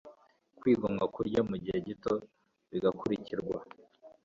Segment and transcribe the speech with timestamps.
[0.57, 2.13] kwigomwa kurya mu gihe gito
[2.71, 3.57] bigakurikirwa